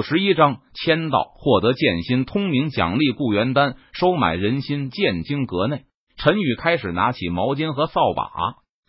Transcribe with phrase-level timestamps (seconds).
[0.00, 4.88] 五十一章签到，获得剑心通明奖励雇员单，收买人心。
[4.88, 5.84] 剑经阁内，
[6.16, 8.30] 陈宇开始拿起毛巾和扫把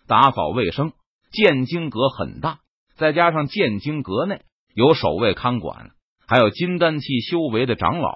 [0.08, 0.94] 打扫卫生。
[1.30, 2.60] 剑经阁很大，
[2.96, 4.40] 再加上剑经阁内
[4.74, 5.90] 有守卫看管，
[6.30, 8.16] 还有金丹期修为的长老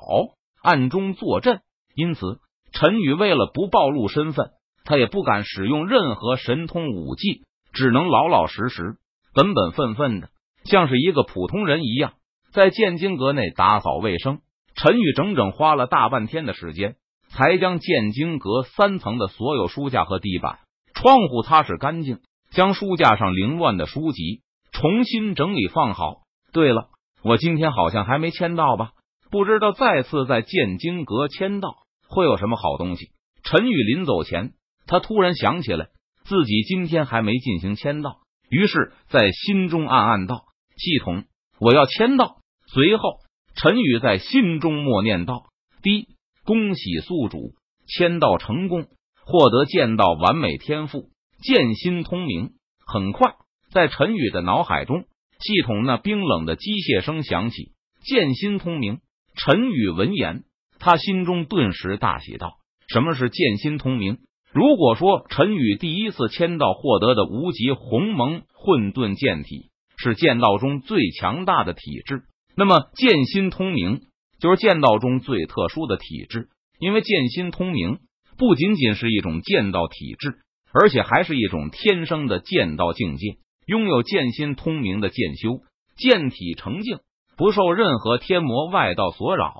[0.64, 1.59] 暗中坐镇，
[1.98, 2.39] 因此
[2.71, 4.52] 陈宇为了不暴露身份，
[4.86, 7.41] 他也不敢使用任何神通武技，
[7.73, 8.96] 只能老老实实、
[9.34, 10.30] 本本分分的，
[10.64, 12.14] 像是一个普通人一样。
[12.55, 14.39] 在建经阁内打扫卫生，
[14.75, 16.96] 陈宇整整花了大半天的时间，
[17.27, 20.60] 才将建经阁三层的所有书架和地板、
[20.93, 22.19] 窗户擦拭干净，
[22.51, 24.41] 将书架上凌乱的书籍
[24.71, 26.21] 重新整理放好。
[26.54, 26.87] 对了，
[27.23, 28.91] 我今天好像还没签到吧？
[29.29, 31.75] 不知道再次在建经阁签到
[32.08, 33.09] 会有什么好东西。
[33.44, 34.53] 陈宇临走前，
[34.88, 35.88] 他突然想起来
[36.23, 40.45] 自己今天还没进行签到，于是，在心中暗暗道
[40.80, 41.25] ：“系统，
[41.59, 42.38] 我要签到。”
[42.75, 43.20] 随后，
[43.56, 45.45] 陈宇在心中默念道
[45.81, 46.08] ：“第一，
[46.44, 47.53] 恭喜宿主
[47.88, 48.88] 签到成功，
[49.25, 51.09] 获得剑道完美天赋，
[51.41, 52.49] 剑心通明。”
[52.86, 53.36] 很快，
[53.72, 55.05] 在陈宇的脑海中，
[55.39, 57.72] 系统那冰冷的机械声响起
[58.03, 58.99] ：“剑心通明。”
[59.39, 60.44] 陈宇闻言，
[60.77, 62.58] 他心中顿时大喜道
[62.92, 64.17] ：“什么是剑心通明？
[64.52, 72.23] 如果说陈宇第一次签到获得的无极鸿蒙混沌剑体是剑道中最强大的体质。”
[72.58, 74.02] 那么剑心通明
[74.39, 78.00] 就是剑道中最特殊的体质，因为剑心通明
[78.38, 80.36] 不仅仅是一种剑道体质，
[80.72, 83.38] 而且还是一种天生的剑道境界。
[83.66, 85.61] 拥有剑心通明的剑修，
[85.98, 87.00] 剑体成静，
[87.36, 89.56] 不受任何天魔外道所扰，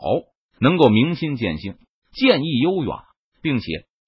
[0.60, 1.76] 能够明心见性，
[2.14, 2.98] 剑意悠远，
[3.42, 3.66] 并且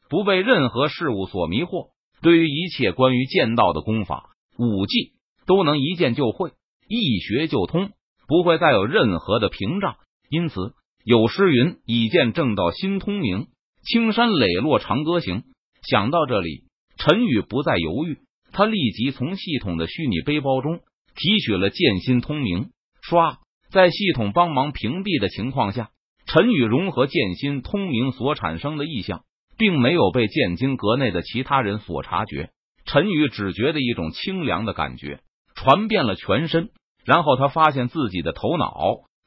[0.07, 1.89] 不被任何事物所迷惑。
[2.21, 5.13] 对于一切关于剑道的功法、武技，
[5.47, 6.51] 都能一剑就会，
[6.87, 7.89] 一学就通。
[8.27, 9.95] 不会再有任何的屏障，
[10.29, 10.73] 因此
[11.05, 13.47] 有诗云：“已见正道心通明，
[13.83, 15.43] 青山磊落长歌行。”
[15.89, 16.63] 想到这里，
[16.97, 18.17] 陈宇不再犹豫，
[18.51, 20.79] 他立即从系统的虚拟背包中
[21.15, 22.71] 提取了剑心通明。
[23.01, 23.37] 刷，
[23.71, 25.91] 在系统帮忙屏蔽的情况下，
[26.25, 29.21] 陈宇融合剑心通明所产生的意象，
[29.57, 32.49] 并没有被剑经阁内的其他人所察觉。
[32.85, 35.21] 陈宇只觉得一种清凉的感觉
[35.55, 36.69] 传遍了全身。
[37.07, 38.75] 然后他发现自己的头脑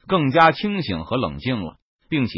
[0.07, 1.77] 更加清醒和冷静了，
[2.09, 2.33] 并且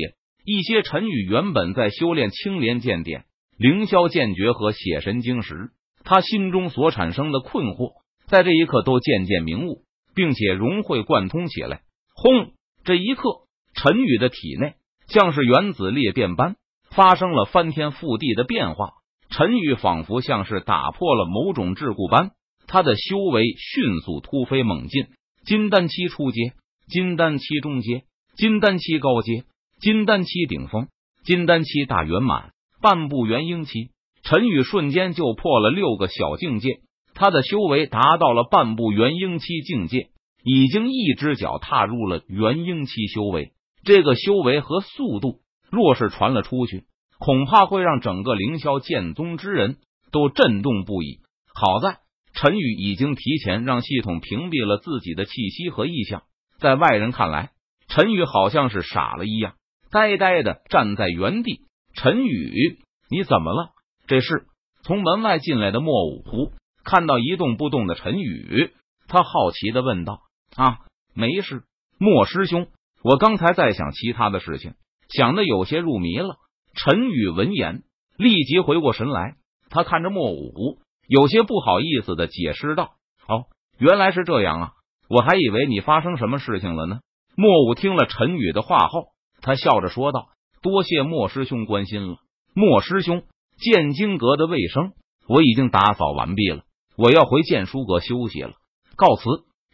[0.46, 3.26] 一些陈宇原本在修炼青莲剑典、
[3.58, 5.72] 凌霄剑诀和血神经时，
[6.06, 7.92] 他心中所产生的困惑，
[8.28, 9.82] 在这一刻都渐渐明悟，
[10.16, 11.82] 并且融会贯通起来。
[12.16, 12.54] 轰！
[12.86, 13.30] 这一刻，
[13.74, 14.76] 陈宇的体内
[15.08, 16.56] 像是原子裂变般
[16.90, 18.94] 发生了翻天覆地的变化，
[19.30, 22.32] 陈宇仿佛像是打破了某种桎梏般，
[22.66, 25.08] 他的修为迅速突飞猛进。
[25.46, 26.54] 金丹期初阶，
[26.88, 28.04] 金丹期中阶，
[28.38, 29.44] 金丹期高阶，
[29.82, 30.88] 金丹期顶峰，
[31.26, 33.90] 金丹期大圆满，半步元婴期。
[34.24, 36.80] 陈宇瞬间就破了六个小境界，
[37.14, 40.08] 他的修为达到了半步元婴期境界，
[40.46, 43.52] 已经一只脚踏入了元婴期修为。
[43.84, 46.86] 这个修为和速度，若是传了出去，
[47.20, 49.76] 恐怕会让整个凌霄剑宗之人
[50.10, 51.20] 都震动不已。
[51.54, 52.03] 好在。
[52.34, 56.24] 陈宇已经提前让系统屏蔽了自己的气息和意象，
[56.60, 57.52] 在外人看来，
[57.88, 59.56] 陈宇好像是傻了一样，
[59.92, 61.62] 呆呆的站在原地。
[61.96, 62.80] 陈宇，
[63.10, 63.70] 你怎么了？
[64.08, 64.48] 这是
[64.84, 66.52] 从门外进来的莫武
[66.84, 68.72] 看到一动不动的陈宇，
[69.08, 70.22] 他好奇的问道
[70.58, 70.80] ：“啊，
[71.14, 71.64] 没事，
[72.00, 72.68] 莫师兄，
[73.04, 74.74] 我刚才在想其他的事情，
[75.08, 76.38] 想的有些入迷了。”
[76.76, 77.84] 陈宇闻言，
[78.18, 79.36] 立即回过神来，
[79.70, 80.80] 他看着莫武。
[81.08, 82.92] 有些不好意思的解释道
[83.28, 83.46] ：“哦，
[83.78, 84.72] 原来是这样啊，
[85.10, 87.00] 我还以为你发生什么事情了呢。”
[87.36, 89.08] 莫武听了陈宇的话后，
[89.42, 90.28] 他笑着说道
[90.62, 92.18] ：“多谢莫师兄关心了。
[92.54, 93.24] 莫师兄，
[93.58, 94.94] 剑经阁的卫生
[95.28, 96.64] 我已经打扫完毕了，
[96.96, 98.54] 我要回剑书阁休息了，
[98.96, 99.24] 告辞。”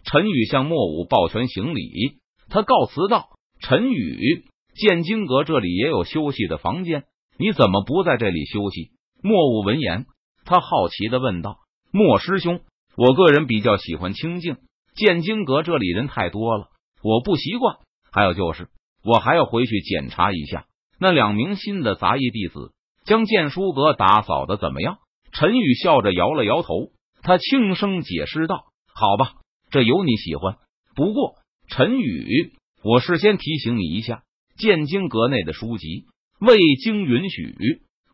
[0.06, 2.19] 陈宇向莫武抱拳行礼，
[2.50, 3.28] 他告辞道
[3.59, 7.03] ：“陈宇，剑经阁这里也有休息的房间，
[7.37, 8.91] 你怎么不在这里休息？”
[9.22, 10.05] 莫武闻言。
[10.49, 11.59] 他好奇的问道
[11.93, 12.61] ：“莫师兄，
[12.97, 14.57] 我个人比较喜欢清静，
[14.96, 16.69] 剑经阁这里人太多了，
[17.03, 17.78] 我不习惯。
[18.11, 18.67] 还有就是，
[19.03, 20.66] 我还要回去检查一下
[20.99, 22.73] 那两名新的杂役弟子
[23.05, 24.97] 将剑书阁打扫的怎么样。”
[25.31, 29.34] 陈宇笑着摇了摇头，他轻声解释道：“好吧，
[29.69, 30.57] 这有你喜欢。
[30.96, 31.35] 不过，
[31.67, 32.53] 陈宇，
[32.84, 34.23] 我事先提醒你一下，
[34.57, 36.07] 剑经阁内的书籍
[36.40, 37.55] 未经允许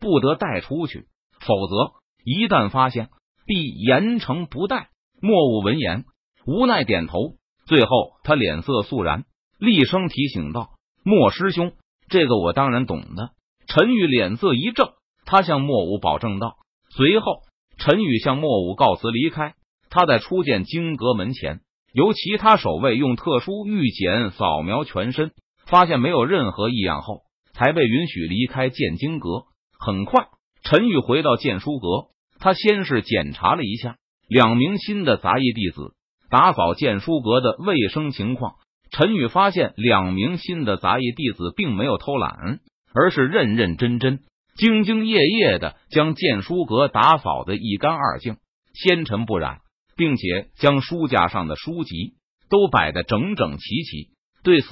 [0.01, 1.05] 不得带出去，
[1.39, 1.93] 否则。”
[2.25, 3.09] 一旦发现，
[3.45, 4.89] 必严惩不贷。
[5.21, 6.05] 莫武闻言，
[6.45, 7.35] 无奈点头。
[7.67, 9.25] 最后，他脸色肃然，
[9.59, 10.71] 厉声提醒道
[11.05, 11.73] ：“莫师兄，
[12.09, 13.29] 这个我当然懂的。”
[13.67, 14.89] 陈宇脸色一正，
[15.25, 16.55] 他向莫武保证道。
[16.89, 17.41] 随后，
[17.77, 19.53] 陈宇向莫武告辞离开。
[19.89, 21.61] 他在初见金阁门前，
[21.93, 25.31] 由其他守卫用特殊玉简扫描全身，
[25.67, 27.21] 发现没有任何异样后，
[27.53, 29.45] 才被允许离开剑经阁。
[29.79, 30.27] 很快，
[30.63, 32.07] 陈宇回到剑书阁，
[32.39, 33.97] 他先是检查了一下
[34.27, 35.93] 两名新的杂役弟子
[36.29, 38.55] 打扫剑书阁的卫生情况。
[38.91, 42.59] 陈宇发现，两名新的杂役弟子并没有偷懒，
[42.93, 44.19] 而是认认真真、
[44.57, 48.37] 兢兢业业的将剑书阁打扫的一干二净、
[48.73, 49.59] 纤尘不染。
[49.97, 52.15] 并且将书架上的书籍
[52.49, 54.09] 都摆得整整齐齐。
[54.43, 54.67] 对此，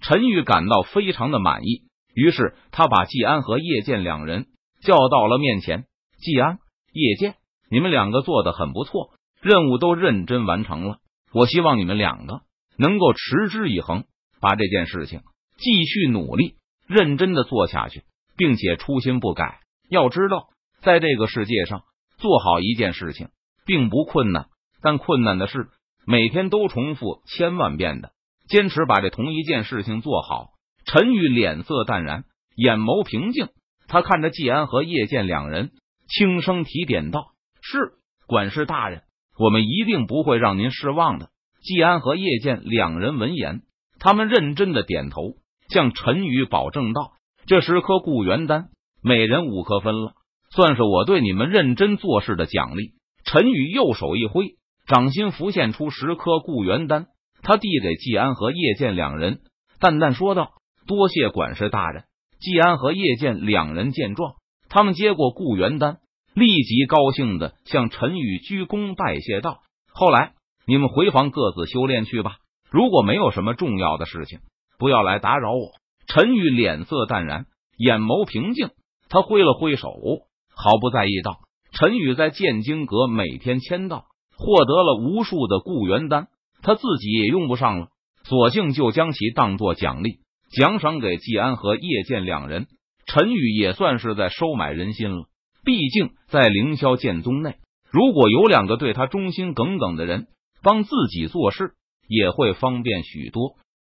[0.00, 1.82] 陈宇感到非常的满意。
[2.14, 4.46] 于是他把季安和叶剑两人
[4.82, 5.86] 叫到了面前。
[6.20, 6.58] 季安、
[6.92, 7.36] 叶剑，
[7.70, 9.10] 你们两个做的很不错，
[9.40, 10.98] 任务都认真完成了。
[11.32, 12.42] 我希望你们两个
[12.76, 14.04] 能够持之以恒，
[14.40, 15.20] 把这件事情
[15.58, 16.56] 继续努力、
[16.86, 18.02] 认真的做下去，
[18.36, 19.60] 并且初心不改。
[19.88, 20.48] 要知道，
[20.82, 21.82] 在这个世界上，
[22.18, 23.28] 做好一件事情
[23.64, 24.46] 并不困难。
[24.82, 25.68] 但困难的是，
[26.06, 28.12] 每天都重复千万遍的
[28.48, 30.48] 坚持把这同一件事情做好。
[30.86, 32.24] 陈宇脸色淡然，
[32.56, 33.48] 眼眸平静，
[33.86, 35.70] 他看着季安和叶剑两人，
[36.10, 37.28] 轻声提点道
[37.62, 37.92] ：“是
[38.26, 39.02] 管事大人，
[39.38, 41.30] 我们一定不会让您失望的。”
[41.62, 43.62] 季安和叶剑两人闻言，
[43.98, 45.36] 他们认真的点头，
[45.68, 47.12] 向陈宇保证道
[47.46, 48.70] ：“这十颗固元丹，
[49.02, 50.14] 每人五颗分了，
[50.50, 54.56] 算是我对你们认真做事的奖励。”陈宇右手一挥。
[54.86, 57.06] 掌心浮现出十颗固元丹，
[57.42, 59.42] 他递给季安和叶剑两人，
[59.78, 60.50] 淡淡说道
[60.88, 62.04] ：“多谢管事大人。”
[62.40, 64.34] 季安和叶剑两人见状，
[64.70, 65.98] 他们接过固元丹，
[66.32, 69.58] 立即高兴的向陈宇鞠躬拜谢道
[69.92, 70.32] ：“后来
[70.66, 72.36] 你们回房各自修炼去吧，
[72.70, 74.38] 如果没有什么重要的事情，
[74.78, 75.72] 不要来打扰我。”
[76.08, 77.44] 陈宇脸色淡然，
[77.76, 78.70] 眼眸平静，
[79.10, 79.90] 他挥了挥手，
[80.54, 81.40] 毫不在意道
[81.78, 84.06] ：“陈宇在剑经阁每天签到。”
[84.42, 86.28] 获得了无数的固元丹，
[86.62, 87.88] 他自己也用不上了，
[88.24, 90.20] 索性就将其当做奖励
[90.50, 92.66] 奖赏给季安和叶剑两人。
[93.12, 95.24] 陈宇也算是在收买人心了，
[95.64, 97.56] 毕竟在凌霄剑宗内，
[97.90, 100.28] 如果有两个对他忠心耿耿的人
[100.62, 101.72] 帮自己做事，
[102.06, 103.56] 也会方便许多。